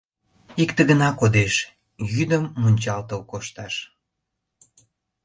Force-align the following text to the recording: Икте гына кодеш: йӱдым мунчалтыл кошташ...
Икте 0.63 0.81
гына 0.89 1.09
кодеш: 1.19 1.53
йӱдым 2.13 2.43
мунчалтыл 2.61 3.21
кошташ... 3.31 3.75